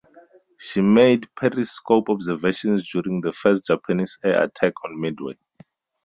She 0.57 0.81
made 0.81 1.27
periscope 1.35 2.09
observations 2.09 2.89
during 2.89 3.21
the 3.21 3.31
first 3.31 3.67
Japanese 3.67 4.17
air 4.23 4.45
attack 4.45 4.73
on 4.83 4.99
Midway. 4.99 5.37